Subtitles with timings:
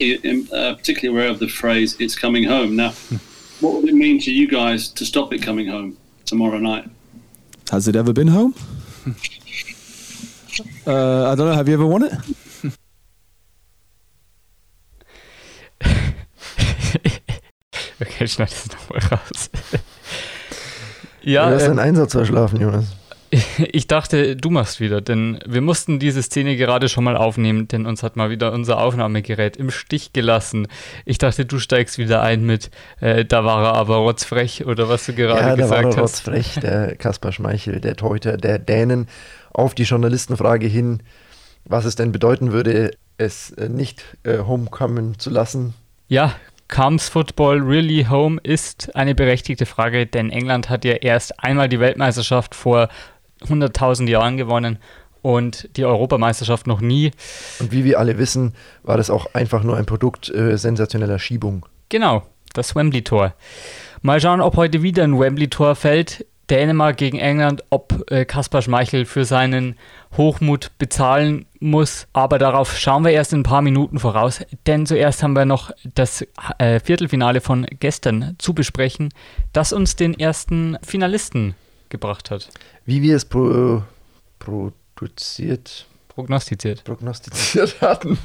[0.00, 2.90] I'm uh, particularly aware of the phrase "it's coming home." Now,
[3.60, 6.90] what would it mean to you guys to stop it coming home tomorrow night?
[7.70, 8.56] Has it ever been home?
[10.84, 11.52] uh, I don't know.
[11.52, 12.12] Have you ever won it?
[18.02, 19.48] okay, schneid das nochmal raus.
[21.22, 22.86] ja, du hast ähm, deinen Einsatz verschlafen, Jonas.
[23.72, 27.86] ich dachte, du machst wieder, denn wir mussten diese Szene gerade schon mal aufnehmen, denn
[27.86, 30.68] uns hat mal wieder unser Aufnahmegerät im Stich gelassen.
[31.04, 32.70] Ich dachte, du steigst wieder ein mit,
[33.00, 36.02] äh, da war er aber rotzfrech oder was du gerade ja, da war gesagt er
[36.02, 36.28] hast.
[36.28, 39.08] rotzfrech, der Kaspar Schmeichel, der Torhüter der Dänen,
[39.52, 41.02] auf die Journalistenfrage hin,
[41.64, 45.74] was es denn bedeuten würde, es äh, nicht äh, homekommen zu lassen.
[46.08, 46.34] Ja,
[46.68, 51.80] comes Football really home ist eine berechtigte Frage, denn England hat ja erst einmal die
[51.80, 52.88] Weltmeisterschaft vor
[53.46, 54.78] 100.000 Jahren gewonnen
[55.24, 57.10] und die Europameisterschaft noch nie.
[57.58, 61.64] Und wie wir alle wissen, war das auch einfach nur ein Produkt äh, sensationeller Schiebung.
[61.88, 63.34] Genau, das Wembley-Tor.
[64.02, 66.26] Mal schauen, ob heute wieder ein Wembley-Tor fällt.
[66.50, 69.76] Dänemark gegen England, ob äh, Kaspar Schmeichel für seinen
[70.16, 72.06] Hochmut bezahlen muss.
[72.12, 75.70] Aber darauf schauen wir erst in ein paar Minuten voraus, denn zuerst haben wir noch
[75.94, 76.26] das
[76.58, 79.08] äh, Viertelfinale von gestern zu besprechen,
[79.54, 81.54] das uns den ersten Finalisten
[81.94, 82.48] gebracht hat.
[82.84, 83.82] Wie wir es pro,
[84.40, 86.82] produziert, Prognostiziert.
[86.82, 88.18] prognostiziert hatten,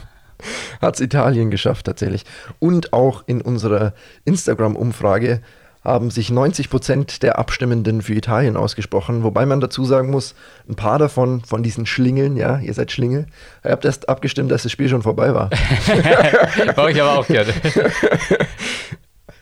[0.81, 2.25] hat es Italien geschafft tatsächlich.
[2.57, 3.93] Und auch in unserer
[4.25, 5.41] Instagram-Umfrage
[5.83, 10.33] haben sich 90 Prozent der Abstimmenden für Italien ausgesprochen, wobei man dazu sagen muss,
[10.67, 13.27] ein paar davon, von diesen Schlingeln, ja, ihr seid Schlingel,
[13.63, 15.51] ihr habt erst abgestimmt, dass das Spiel schon vorbei war.
[16.75, 17.53] War ich aber auch gerne.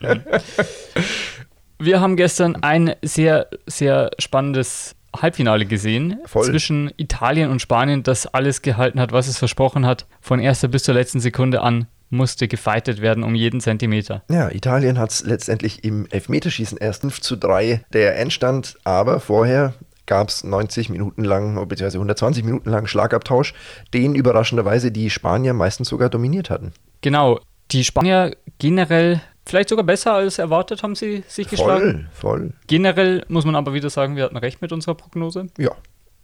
[1.80, 6.46] Wir haben gestern ein sehr, sehr spannendes Halbfinale gesehen Voll.
[6.46, 10.06] zwischen Italien und Spanien, das alles gehalten hat, was es versprochen hat.
[10.20, 14.24] Von erster bis zur letzten Sekunde an musste gefeitet werden um jeden Zentimeter.
[14.30, 19.74] Ja, Italien hat es letztendlich im Elfmeterschießen erst 5 zu 3 der Endstand, aber vorher
[20.06, 23.54] gab es 90 Minuten lang, beziehungsweise 120 Minuten lang Schlagabtausch,
[23.94, 26.72] den überraschenderweise die Spanier meistens sogar dominiert hatten.
[27.02, 27.40] Genau,
[27.72, 32.10] die Spanier generell vielleicht sogar besser als erwartet haben sie sich geschlagen.
[32.12, 32.54] Voll, voll.
[32.68, 35.48] Generell muss man aber wieder sagen, wir hatten recht mit unserer Prognose.
[35.58, 35.72] Ja,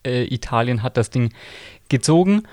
[0.05, 1.33] äh, Italien hat das Ding
[1.89, 2.43] gezogen.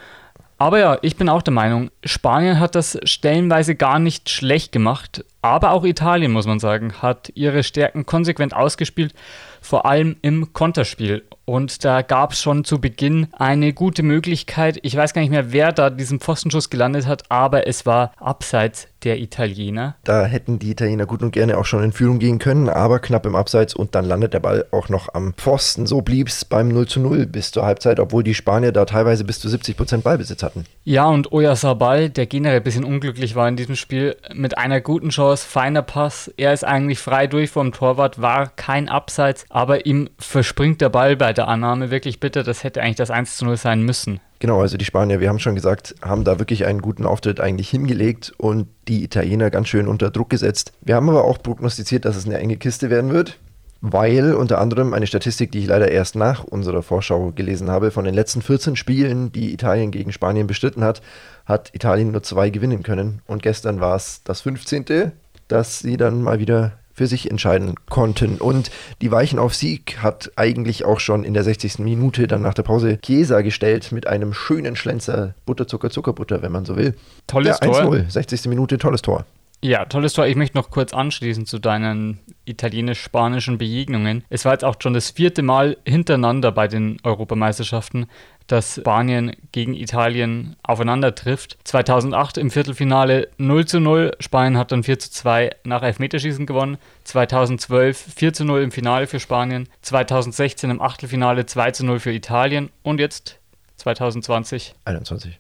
[0.59, 5.25] Aber ja, ich bin auch der Meinung, Spanien hat das stellenweise gar nicht schlecht gemacht.
[5.41, 9.15] Aber auch Italien, muss man sagen, hat ihre Stärken konsequent ausgespielt,
[9.63, 11.25] vor allem im Konterspiel.
[11.51, 14.79] Und da gab es schon zu Beginn eine gute Möglichkeit.
[14.83, 18.87] Ich weiß gar nicht mehr, wer da diesen Pfostenschuss gelandet hat, aber es war abseits
[19.05, 19.97] der Italiener.
[20.05, 23.27] da hätten die Italiener gut und gerne auch schon in Führung gehen können, aber knapp
[23.27, 25.87] im Abseits und dann landet der Ball auch noch am Pfosten.
[25.87, 29.25] So blieb es beim 0 zu 0 bis zur Halbzeit, obwohl die Spanier da teilweise
[29.25, 30.65] bis zu 70 Prozent Ballbesitz hatten.
[30.85, 35.11] Ja, und Oyarzabal, der generell ein bisschen unglücklich war in diesem Spiel, mit einer guten
[35.11, 36.31] Chance, feiner Pass.
[36.37, 41.17] Er ist eigentlich frei durch vom Torwart, war kein Abseits, aber ihm verspringt der Ball
[41.17, 42.43] bei der Annahme wirklich bitter.
[42.43, 44.21] Das hätte eigentlich das 1 zu 0 sein müssen.
[44.41, 47.69] Genau, also die Spanier, wir haben schon gesagt, haben da wirklich einen guten Auftritt eigentlich
[47.69, 50.73] hingelegt und die Italiener ganz schön unter Druck gesetzt.
[50.81, 53.39] Wir haben aber auch prognostiziert, dass es eine enge Kiste werden wird,
[53.83, 58.05] weil unter anderem eine Statistik, die ich leider erst nach unserer Vorschau gelesen habe, von
[58.05, 61.03] den letzten 14 Spielen, die Italien gegen Spanien bestritten hat,
[61.45, 65.13] hat Italien nur zwei gewinnen können und gestern war es das 15.,
[65.49, 68.37] dass sie dann mal wieder für sich entscheiden konnten.
[68.37, 71.79] Und die Weichen auf Sieg hat eigentlich auch schon in der 60.
[71.79, 76.67] Minute dann nach der Pause Chiesa gestellt mit einem schönen Schlenzer Butterzucker, Zuckerbutter, wenn man
[76.67, 76.95] so will.
[77.27, 77.95] Tolles ja, Tor.
[77.95, 78.49] 1-0, 60.
[78.49, 79.25] Minute, tolles Tor.
[79.63, 80.27] Ja, tolles Tor.
[80.27, 84.25] Ich möchte noch kurz anschließen zu deinen italienisch-spanischen Begegnungen.
[84.31, 88.07] Es war jetzt auch schon das vierte Mal hintereinander bei den Europameisterschaften,
[88.47, 91.59] dass Spanien gegen Italien aufeinander trifft.
[91.65, 94.13] 2008 im Viertelfinale 0 zu 0.
[94.19, 96.79] Spanien hat dann 4 zu 2 nach Elfmeterschießen gewonnen.
[97.05, 99.69] 2012 4 zu 0 im Finale für Spanien.
[99.83, 102.71] 2016 im Achtelfinale 2 zu 0 für Italien.
[102.83, 103.39] Und jetzt
[103.77, 105.39] 2020, 21.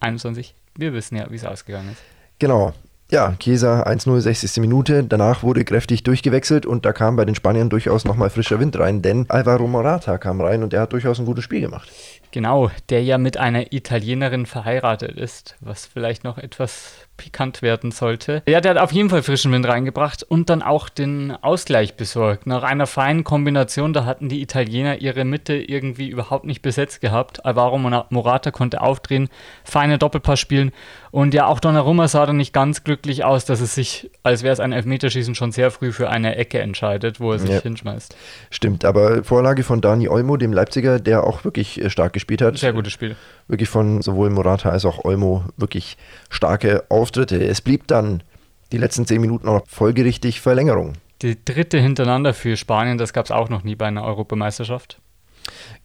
[0.00, 0.54] 21.
[0.76, 2.02] Wir wissen ja, wie es ausgegangen ist.
[2.38, 2.74] Genau.
[3.08, 4.56] Ja, Chiesa 1-0, 60.
[4.56, 5.04] Minute.
[5.04, 9.00] Danach wurde kräftig durchgewechselt und da kam bei den Spaniern durchaus nochmal frischer Wind rein,
[9.00, 11.88] denn Alvaro Morata kam rein und der hat durchaus ein gutes Spiel gemacht.
[12.36, 18.42] Genau, der ja mit einer Italienerin verheiratet ist, was vielleicht noch etwas pikant werden sollte.
[18.46, 22.46] Ja, der hat auf jeden Fall frischen Wind reingebracht und dann auch den Ausgleich besorgt.
[22.46, 27.46] Nach einer feinen Kombination, da hatten die Italiener ihre Mitte irgendwie überhaupt nicht besetzt gehabt.
[27.46, 29.30] Alvaro Morata konnte aufdrehen,
[29.64, 30.72] feine Doppelpass spielen
[31.10, 34.52] und ja, auch Donnarumma sah dann nicht ganz glücklich aus, dass es sich, als wäre
[34.52, 37.62] es ein Elfmeterschießen, schon sehr früh für eine Ecke entscheidet, wo er sich Ja.
[37.62, 38.14] hinschmeißt.
[38.50, 42.42] Stimmt, aber Vorlage von Dani Olmo, dem Leipziger, der auch wirklich äh, stark gespielt gespielt
[42.42, 42.58] hat.
[42.58, 43.16] Sehr gutes Spiel.
[43.48, 45.96] Wirklich von sowohl Morata als auch Olmo wirklich
[46.28, 47.42] starke Auftritte.
[47.42, 48.22] Es blieb dann
[48.72, 50.94] die letzten zehn Minuten auch folgerichtig Verlängerung.
[51.22, 55.00] Die dritte hintereinander für Spanien, das gab es auch noch nie bei einer Europameisterschaft.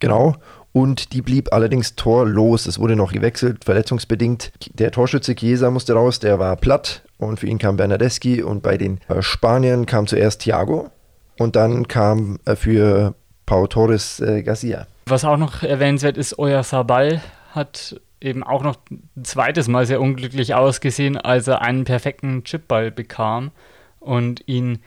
[0.00, 0.36] Genau.
[0.72, 2.66] Und die blieb allerdings torlos.
[2.66, 4.52] Es wurde noch gewechselt, verletzungsbedingt.
[4.74, 7.02] Der Torschütze Chiesa musste raus, der war platt.
[7.18, 8.42] Und für ihn kam Bernadeschi.
[8.42, 10.90] Und bei den äh, Spaniern kam zuerst Thiago.
[11.38, 13.14] Und dann kam äh, für
[13.46, 14.86] Pau Torres äh, Garcia.
[15.06, 17.20] Was auch noch erwähnenswert ist, Euer Sabal
[17.50, 22.90] hat eben auch noch ein zweites Mal sehr unglücklich ausgesehen, als er einen perfekten Chipball
[22.90, 23.50] bekam
[23.98, 24.78] und ihn,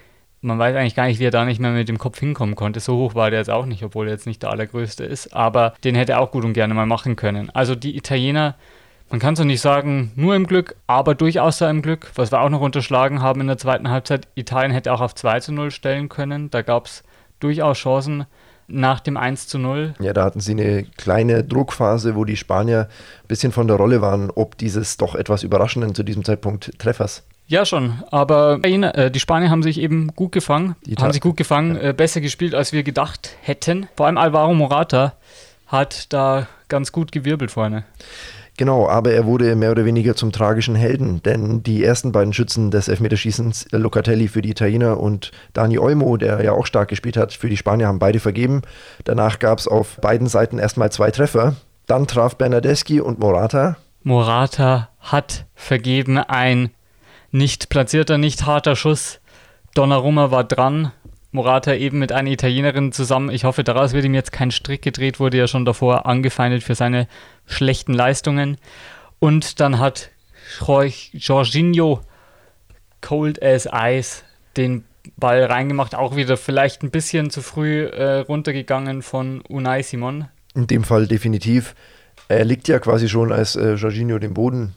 [0.41, 2.79] man weiß eigentlich gar nicht, wie er da nicht mehr mit dem Kopf hinkommen konnte.
[2.79, 5.73] So hoch war der jetzt auch nicht, obwohl er jetzt nicht der allergrößte ist, aber
[5.83, 7.49] den hätte er auch gut und gerne mal machen können.
[7.49, 8.55] Also die Italiener,
[9.09, 12.11] man kann so nicht sagen, nur im Glück, aber durchaus da im Glück.
[12.15, 15.41] Was wir auch noch unterschlagen haben in der zweiten Halbzeit, Italien hätte auch auf 2
[15.41, 16.49] zu 0 stellen können.
[16.49, 17.03] Da gab es
[17.39, 18.25] durchaus Chancen
[18.67, 19.93] nach dem 1 zu 0.
[19.99, 22.87] Ja, da hatten sie eine kleine Druckphase, wo die Spanier
[23.23, 27.23] ein bisschen von der Rolle waren, ob dieses doch etwas überraschenden zu diesem Zeitpunkt Treffers.
[27.47, 28.03] Ja, schon.
[28.09, 30.75] Aber äh, die Spanier haben sich eben gut gefangen.
[30.85, 31.89] Die haben sich gut gefangen, ja.
[31.89, 33.87] Äh, besser gespielt, als wir gedacht hätten.
[33.95, 35.13] Vor allem Alvaro Morata
[35.67, 37.85] hat da ganz gut gewirbelt vorne.
[38.57, 42.71] Genau, aber er wurde mehr oder weniger zum tragischen Helden, denn die ersten beiden Schützen
[42.71, 47.17] des Elfmeterschießens, äh, Locatelli für die Italiener und Dani Olmo, der ja auch stark gespielt
[47.17, 48.61] hat, für die Spanier haben beide vergeben.
[49.03, 51.55] Danach gab es auf beiden Seiten erstmal zwei Treffer.
[51.85, 53.75] Dann traf Bernadeschi und Morata.
[54.03, 56.69] Morata hat vergeben ein
[57.31, 59.19] nicht platzierter, nicht harter Schuss.
[59.73, 60.93] Donnarumma war dran.
[61.35, 63.29] Morata eben mit einer Italienerin zusammen.
[63.29, 66.75] Ich hoffe, daraus wird ihm jetzt kein Strick gedreht, wurde ja schon davor angefeindet für
[66.75, 67.07] seine
[67.45, 68.57] schlechten Leistungen.
[69.19, 70.09] Und dann hat
[71.13, 72.01] Jorginho
[73.01, 74.23] Cold as Ice
[74.57, 74.85] den
[75.17, 80.27] Ball reingemacht, auch wieder vielleicht ein bisschen zu früh äh, runtergegangen von Unai Simon.
[80.55, 81.75] In dem Fall definitiv.
[82.27, 84.73] Er liegt ja quasi schon, als äh, Jorginho den Boden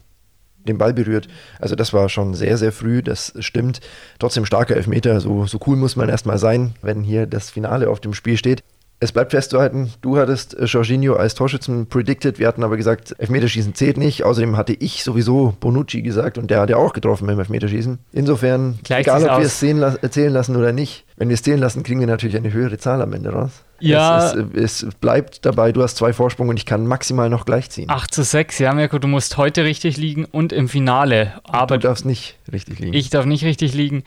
[0.69, 1.27] den Ball berührt.
[1.59, 3.81] Also das war schon sehr, sehr früh, das stimmt.
[4.19, 7.99] Trotzdem starker Elfmeter, so, so cool muss man erstmal sein, wenn hier das Finale auf
[7.99, 8.63] dem Spiel steht.
[9.01, 13.73] Es bleibt festzuhalten, du hattest äh, Jorginho als Torschützen predicted, wir hatten aber gesagt, Elfmeterschießen
[13.73, 14.25] zählt nicht.
[14.25, 17.99] Außerdem hatte ich sowieso Bonucci gesagt und der hat ja auch getroffen beim Elfmeterschießen.
[18.11, 19.39] Insofern, Gleich egal ob aus.
[19.39, 22.35] wir es zählen, zählen lassen oder nicht, wenn wir es zählen lassen, kriegen wir natürlich
[22.35, 23.63] eine höhere Zahl am Ende raus.
[23.79, 24.31] Ja.
[24.31, 27.89] Es, es, es, bleibt dabei, du hast zwei Vorsprung und ich kann maximal noch gleichziehen.
[27.89, 31.33] 8 zu 6, ja, Mirko, du musst heute richtig liegen und im Finale.
[31.43, 32.93] Aber du darfst nicht richtig liegen.
[32.93, 34.03] Ich darf nicht richtig liegen.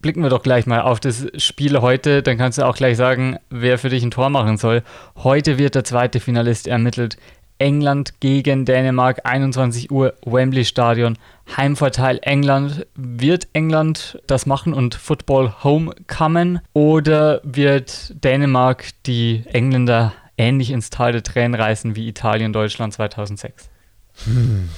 [0.00, 3.38] Blicken wir doch gleich mal auf das Spiel heute, dann kannst du auch gleich sagen,
[3.50, 4.82] wer für dich ein Tor machen soll.
[5.16, 7.18] Heute wird der zweite Finalist ermittelt.
[7.58, 11.18] England gegen Dänemark, 21 Uhr, Wembley Stadion.
[11.54, 12.86] Heimvorteil England.
[12.94, 16.60] Wird England das machen und Football Homecoming?
[16.72, 23.68] Oder wird Dänemark die Engländer ähnlich ins Tal der Tränen reißen wie Italien, Deutschland 2006?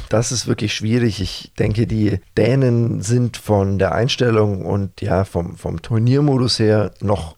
[0.09, 1.21] Das ist wirklich schwierig.
[1.21, 7.37] Ich denke, die Dänen sind von der Einstellung und ja, vom, vom Turniermodus her noch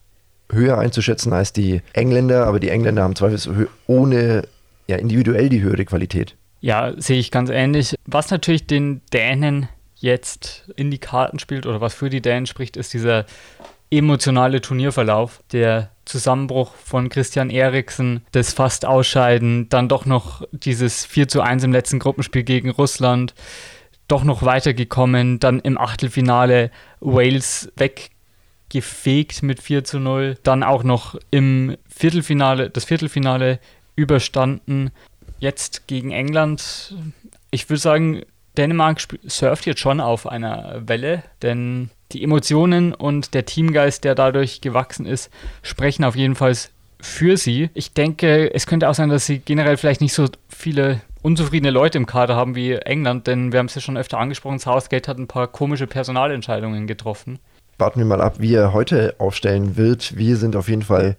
[0.50, 4.42] höher einzuschätzen als die Engländer, aber die Engländer haben zweifelsohne ohne
[4.86, 6.36] ja, individuell die höhere Qualität.
[6.60, 7.94] Ja, sehe ich ganz ähnlich.
[8.06, 12.76] Was natürlich den Dänen jetzt in die Karten spielt oder was für die Dänen spricht,
[12.76, 13.24] ist dieser
[13.96, 21.28] emotionale Turnierverlauf, der Zusammenbruch von Christian Eriksen, das fast Ausscheiden, dann doch noch dieses 4
[21.28, 23.34] zu 1 im letzten Gruppenspiel gegen Russland,
[24.08, 26.70] doch noch weitergekommen, dann im Achtelfinale
[27.00, 33.58] Wales weggefegt mit 4 zu 0, dann auch noch im Viertelfinale, das Viertelfinale
[33.96, 34.90] überstanden,
[35.38, 36.94] jetzt gegen England.
[37.50, 38.22] Ich würde sagen,
[38.56, 44.60] Dänemark surft jetzt schon auf einer Welle, denn die Emotionen und der Teamgeist, der dadurch
[44.60, 45.30] gewachsen ist,
[45.62, 46.54] sprechen auf jeden Fall
[47.00, 47.70] für sie.
[47.74, 51.98] Ich denke, es könnte auch sein, dass sie generell vielleicht nicht so viele unzufriedene Leute
[51.98, 55.18] im Kader haben wie England, denn wir haben es ja schon öfter angesprochen, Southgate hat
[55.18, 57.38] ein paar komische Personalentscheidungen getroffen.
[57.78, 60.16] Warten wir mal ab, wie er heute aufstellen wird.
[60.16, 61.16] Wir sind auf jeden Fall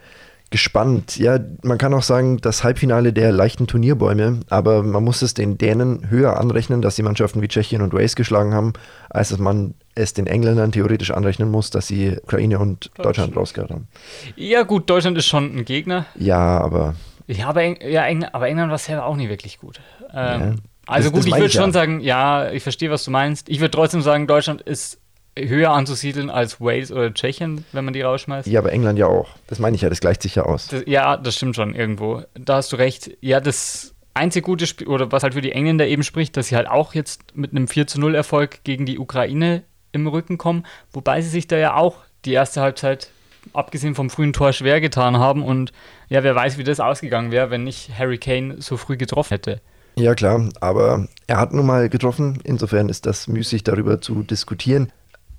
[0.51, 1.17] gespannt.
[1.17, 5.57] Ja, man kann auch sagen, das Halbfinale der leichten Turnierbäume, aber man muss es den
[5.57, 8.73] Dänen höher anrechnen, dass die Mannschaften wie Tschechien und Wales geschlagen haben,
[9.09, 13.37] als dass man es den Engländern theoretisch anrechnen muss, dass sie Ukraine und Deutschland, Deutschland
[13.37, 13.87] rausgehört haben.
[14.35, 16.05] Ja, gut, Deutschland ist schon ein Gegner.
[16.15, 16.95] Ja, aber.
[17.27, 19.79] Ja, aber, Eng ja, Eng aber England war selber auch nie wirklich gut.
[20.13, 20.55] Ähm, ja.
[20.85, 21.71] Also das, gut, das ich würde schon ja.
[21.71, 23.49] sagen, ja, ich verstehe, was du meinst.
[23.49, 24.99] Ich würde trotzdem sagen, Deutschland ist
[25.37, 28.47] höher anzusiedeln als Wales oder Tschechien, wenn man die rausschmeißt.
[28.47, 29.29] Ja, aber England ja auch.
[29.47, 30.67] Das meine ich ja, das gleicht sich ja aus.
[30.67, 32.21] Das, ja, das stimmt schon irgendwo.
[32.35, 33.17] Da hast du recht.
[33.21, 36.55] Ja, das einzige gute Spiel, oder was halt für die Engländer eben spricht, dass sie
[36.55, 39.63] halt auch jetzt mit einem 4 zu 0 Erfolg gegen die Ukraine
[39.95, 43.09] im Rücken kommen, wobei sie sich da ja auch die erste Halbzeit
[43.53, 45.43] abgesehen vom frühen Tor schwer getan haben.
[45.43, 45.71] Und
[46.09, 49.61] ja, wer weiß, wie das ausgegangen wäre, wenn nicht Harry Kane so früh getroffen hätte.
[49.97, 52.39] Ja, klar, aber er hat nun mal getroffen.
[52.43, 54.91] Insofern ist das müßig, darüber zu diskutieren.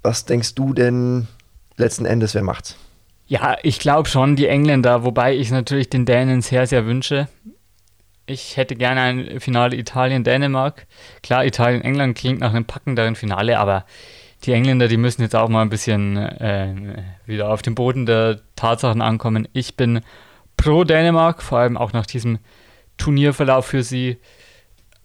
[0.02, 1.26] Was denkst du denn
[1.76, 2.76] letzten Endes, wer macht's?
[3.26, 7.28] Ja, ich glaube schon die Engländer, wobei ich natürlich den Dänen sehr, sehr wünsche.
[8.24, 10.86] Ich hätte gerne ein Finale Italien-Dänemark.
[11.22, 13.84] Klar, Italien-England klingt nach einem packenderen Finale, aber
[14.44, 18.40] die Engländer, die müssen jetzt auch mal ein bisschen äh, wieder auf den Boden der
[18.54, 19.48] Tatsachen ankommen.
[19.52, 20.00] Ich bin
[20.56, 22.38] pro Dänemark, vor allem auch nach diesem
[22.96, 24.18] Turnierverlauf für sie.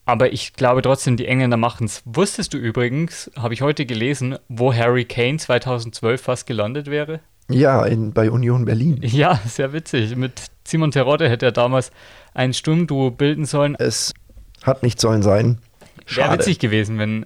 [0.05, 2.01] Aber ich glaube trotzdem, die Engländer machen es.
[2.05, 7.21] Wusstest du übrigens, habe ich heute gelesen, wo Harry Kane 2012 fast gelandet wäre?
[7.49, 8.99] Ja, in, bei Union Berlin.
[9.03, 10.15] Ja, sehr witzig.
[10.15, 11.91] Mit Simon Terodde hätte er damals
[12.33, 13.75] ein Sturmduo bilden sollen.
[13.75, 14.13] Es
[14.63, 15.59] hat nicht sollen sein.
[16.07, 17.25] Wäre witzig gewesen, wenn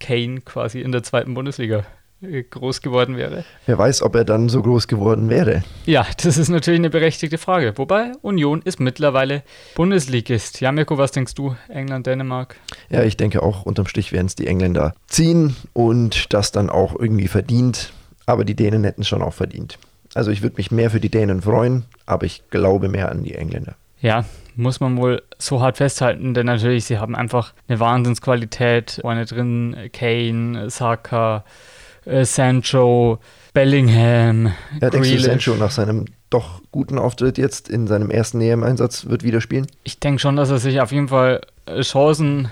[0.00, 1.84] Kane quasi in der zweiten Bundesliga
[2.22, 3.44] äh, groß geworden wäre.
[3.66, 5.62] Wer weiß, ob er dann so groß geworden wäre.
[5.84, 7.76] Ja, das ist natürlich eine berechtigte Frage.
[7.76, 9.42] Wobei Union ist mittlerweile
[9.74, 10.60] Bundesligist.
[10.60, 11.56] Ja, Mirko, was denkst du?
[11.68, 12.56] England, Dänemark?
[12.88, 16.98] Ja, ich denke auch, unterm Strich werden es die Engländer ziehen und das dann auch
[16.98, 17.92] irgendwie verdient.
[18.24, 19.78] Aber die Dänen hätten es schon auch verdient.
[20.14, 23.34] Also ich würde mich mehr für die Dänen freuen, aber ich glaube mehr an die
[23.34, 23.76] Engländer.
[24.06, 29.00] Ja, muss man wohl so hart festhalten, denn natürlich, sie haben einfach eine Wahnsinnsqualität.
[29.02, 31.44] Vorne drin Kane, Saka,
[32.04, 33.18] äh, Sancho,
[33.52, 34.52] Bellingham.
[34.80, 39.24] Ja, denkst du, Sancho nach seinem doch guten Auftritt jetzt in seinem ersten EM-Einsatz wird
[39.24, 39.66] wieder spielen?
[39.82, 42.48] Ich denke schon, dass er sich auf jeden Fall äh, Chancen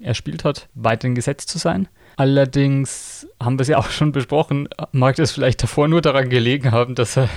[0.00, 1.88] erspielt hat, weiterhin gesetzt zu sein.
[2.18, 6.72] Allerdings haben wir es ja auch schon besprochen, mag das vielleicht davor nur daran gelegen
[6.72, 7.28] haben, dass er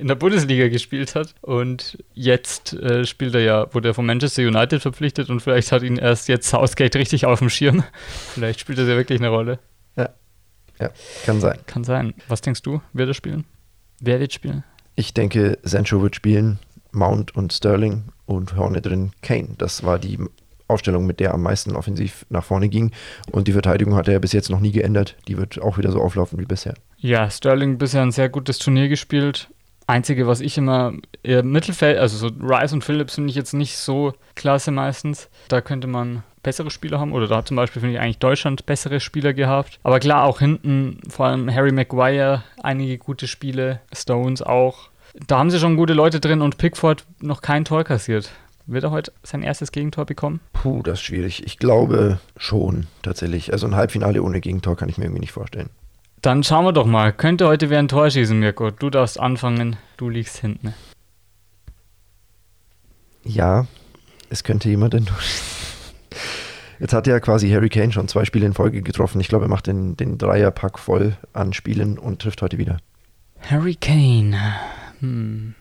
[0.00, 1.34] in der Bundesliga gespielt hat.
[1.42, 5.82] Und jetzt äh, spielt er ja, wurde er von Manchester United verpflichtet und vielleicht hat
[5.82, 7.84] ihn erst jetzt Southgate richtig auf dem Schirm.
[8.32, 9.58] Vielleicht spielt das ja wirklich eine Rolle.
[9.96, 10.08] Ja.
[10.80, 10.88] Ja,
[11.26, 11.58] kann sein.
[11.66, 12.14] Kann sein.
[12.26, 12.80] Was denkst du?
[12.94, 13.44] Wird er spielen?
[14.00, 14.64] Wer wird spielen?
[14.94, 16.58] Ich denke, Sancho wird spielen,
[16.92, 19.50] Mount und Sterling und vorne drin Kane.
[19.58, 20.18] Das war die
[20.70, 22.92] Aufstellung, mit der am meisten offensiv nach vorne ging.
[23.30, 25.16] Und die Verteidigung hat er ja bis jetzt noch nie geändert.
[25.28, 26.74] Die wird auch wieder so auflaufen wie bisher.
[26.98, 29.48] Ja, Sterling bisher ein sehr gutes Turnier gespielt.
[29.86, 33.76] Einzige, was ich immer im Mittelfeld, also so Rice und Phillips finde ich jetzt nicht
[33.76, 35.28] so klasse meistens.
[35.48, 37.12] Da könnte man bessere Spieler haben.
[37.12, 39.78] Oder da hat zum Beispiel, finde ich, eigentlich Deutschland bessere Spieler gehabt.
[39.82, 44.90] Aber klar, auch hinten, vor allem Harry Maguire, einige gute Spiele, Stones auch.
[45.26, 48.30] Da haben sie schon gute Leute drin und Pickford noch kein Tor kassiert.
[48.66, 50.40] Wird er heute sein erstes Gegentor bekommen?
[50.52, 51.44] Puh, das ist schwierig.
[51.44, 53.52] Ich glaube schon, tatsächlich.
[53.52, 55.70] Also ein Halbfinale ohne Gegentor kann ich mir irgendwie nicht vorstellen.
[56.22, 57.12] Dann schauen wir doch mal.
[57.12, 58.70] Könnte heute wer ein Tor schießen, Mirko?
[58.70, 60.74] Du darfst anfangen, du liegst hinten.
[63.24, 63.66] Ja,
[64.28, 65.18] es könnte jemand ein Tor
[66.78, 69.20] Jetzt hat ja quasi Harry Kane schon zwei Spiele in Folge getroffen.
[69.20, 72.78] Ich glaube, er macht den, den Dreierpack voll an Spielen und trifft heute wieder.
[73.40, 74.38] Harry Kane.
[75.00, 75.54] Hm.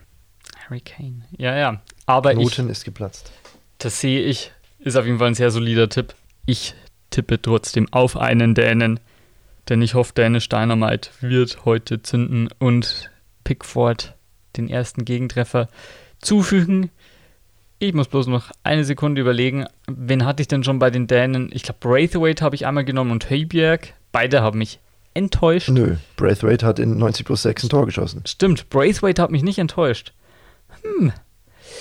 [0.69, 1.25] Harry Kane.
[1.37, 1.81] Ja, ja.
[2.05, 3.31] Aber Knoten ich, ist geplatzt.
[3.79, 4.51] Das sehe ich.
[4.79, 6.13] Ist auf jeden Fall ein sehr solider Tipp.
[6.45, 6.75] Ich
[7.09, 8.99] tippe trotzdem auf einen Dänen.
[9.67, 13.09] Denn ich hoffe, Dänisch Dynamite wird heute zünden und
[13.43, 14.15] Pickford
[14.57, 15.67] den ersten Gegentreffer
[16.21, 16.89] zufügen.
[17.77, 21.49] Ich muss bloß noch eine Sekunde überlegen, wen hatte ich denn schon bei den Dänen?
[21.53, 23.93] Ich glaube, Braithwaite habe ich einmal genommen und Höjbjerg.
[24.11, 24.79] Beide haben mich
[25.13, 25.69] enttäuscht.
[25.69, 28.23] Nö, Braithwaite hat in 90 plus 6 ein Tor geschossen.
[28.25, 30.13] Stimmt, Braithwaite hat mich nicht enttäuscht.
[30.83, 31.11] Hm.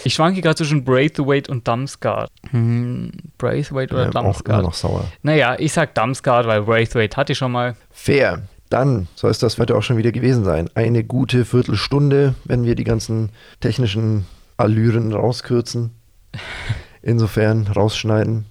[0.05, 2.31] Ich schwanke gerade zwischen Braithwaite und Damsgaard.
[2.50, 4.59] Hm, Braithwaite oder Ja, auch Damsgaard?
[4.59, 5.05] immer noch sauer.
[5.23, 7.75] Naja, ich sag Damsgaard, weil Braithwaite hatte ich schon mal.
[7.90, 8.43] Fair.
[8.71, 10.69] Dann soll es das heute auch schon wieder gewesen sein.
[10.75, 14.26] Eine gute Viertelstunde, wenn wir die ganzen technischen
[14.59, 15.93] Allüren rauskürzen.
[17.00, 18.45] Insofern rausschneiden.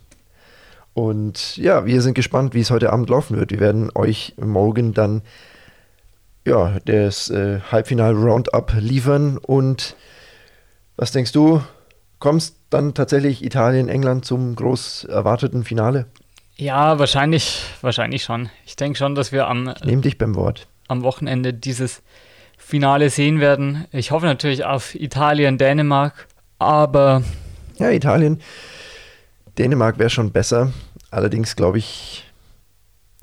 [0.96, 3.52] Und ja, wir sind gespannt, wie es heute Abend laufen wird.
[3.52, 5.22] Wir werden euch morgen dann
[6.48, 9.38] ja, das äh, Halbfinal-Roundup liefern.
[9.38, 9.96] Und
[10.98, 11.62] was denkst du?
[12.20, 16.08] Kommst dann tatsächlich Italien, England zum groß erwarteten Finale?
[16.56, 18.50] Ja, wahrscheinlich, wahrscheinlich schon.
[18.66, 20.68] Ich denke schon, dass wir am, Nehm dich beim Wort.
[20.88, 22.02] am Wochenende dieses
[22.58, 23.86] Finale sehen werden.
[23.92, 26.28] Ich hoffe natürlich auf Italien, Dänemark,
[26.58, 27.22] aber
[27.78, 28.42] Ja, Italien.
[29.60, 30.74] Dänemark wäre schon besser.
[31.12, 32.26] Allerdings glaube ich,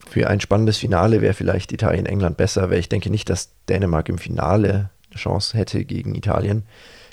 [0.09, 4.19] für ein spannendes Finale wäre vielleicht Italien-England besser, weil ich denke nicht, dass Dänemark im
[4.19, 6.63] Finale eine Chance hätte gegen Italien,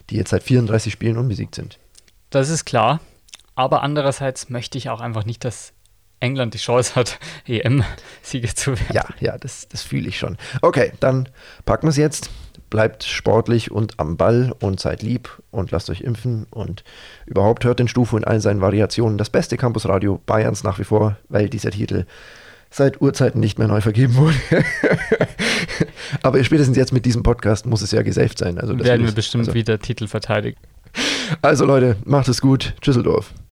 [0.10, 1.80] die jetzt seit 34 Spielen unbesiegt sind.
[2.30, 3.00] das ist klar.
[3.56, 5.74] Aber andererseits möchte ich auch einfach nicht, dass
[6.22, 8.94] England die Chance hat, EM-Sieger zu werden.
[8.94, 10.38] Ja, ja, das, das fühle ich schon.
[10.62, 11.28] Okay, dann
[11.66, 12.30] packen wir es jetzt.
[12.70, 16.86] Bleibt sportlich und am Ball und seid lieb und lasst euch impfen und
[17.26, 19.18] überhaupt hört den Stufo in allen seinen Variationen.
[19.18, 22.06] Das beste Campusradio Bayerns nach wie vor, weil dieser Titel
[22.72, 24.38] seit Urzeiten nicht mehr neu vergeben wurde.
[26.24, 28.58] Aber spätestens jetzt mit diesem Podcast muss es ja gesaved sein.
[28.58, 30.58] Also das Werden wir bestimmt also, wieder Titel verteidigen.
[31.42, 32.74] also Leute, macht es gut.
[32.82, 33.34] Tschüsseldorf.